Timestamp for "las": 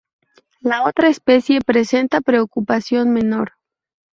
0.61-0.87